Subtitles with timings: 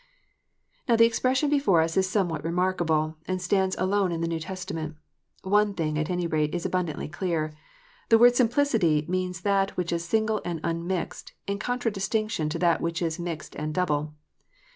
[0.89, 4.95] Now the expression before us is somewhat remarkable, and stands alone in the New Testament.
[5.43, 7.53] One thing at any rate is abundantly clear:
[8.09, 12.99] the word simplicity means that which is single and unmixed, in contradistinction to that which
[12.99, 14.15] is mixed and double.